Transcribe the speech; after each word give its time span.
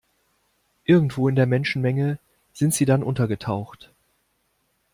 Irgendwo 0.83 1.27
in 1.29 1.35
der 1.35 1.45
Menschenmenge 1.45 2.17
sind 2.53 2.73
sie 2.73 2.85
dann 2.85 3.03
untergetaucht. 3.03 3.91